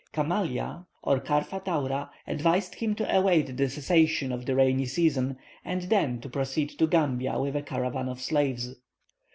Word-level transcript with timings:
Kamalia, 0.13 0.87
or 1.03 1.19
Karfa 1.19 1.59
Taura 1.63 2.09
advised 2.25 2.73
him 2.73 2.95
to 2.95 3.15
await 3.15 3.55
the 3.55 3.69
cessation 3.69 4.31
of 4.31 4.47
the 4.47 4.55
rainy 4.55 4.87
season, 4.87 5.37
and 5.63 5.83
then 5.83 6.19
to 6.21 6.27
proceed 6.27 6.69
to 6.71 6.87
Gambia 6.87 7.39
with 7.39 7.55
a 7.55 7.61
caravan 7.61 8.09
of 8.09 8.19
slaves. 8.19 8.73